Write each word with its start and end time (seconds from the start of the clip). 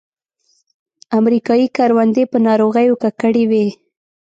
امریکایي 1.19 1.67
کروندې 1.77 2.23
په 2.31 2.37
ناروغیو 2.47 2.99
ککړې 3.03 3.43
وې. 3.51 3.67